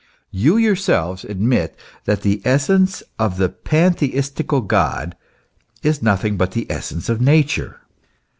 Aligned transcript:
You 0.31 0.57
yourselves 0.57 1.23
admit 1.25 1.77
that 2.05 2.23
the 2.23 2.41
essence 2.43 3.03
of 3.19 3.37
the 3.37 3.49
pantheistical 3.49 4.61
God 4.65 5.15
is 5.83 6.01
nothing 6.01 6.37
but 6.37 6.53
the 6.53 6.65
essence 6.71 7.07
of 7.07 7.21
Nature. 7.21 7.81